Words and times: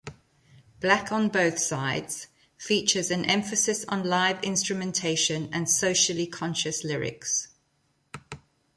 "Black 0.79 1.11
on 1.11 1.27
Both 1.29 1.59
Sides" 1.59 2.25
features 2.57 3.11
an 3.11 3.23
emphasis 3.25 3.85
on 3.87 4.03
live 4.03 4.43
instrumentation 4.43 5.47
and 5.53 5.69
socially 5.69 6.25
conscious 6.25 6.83
lyrics. 6.83 7.49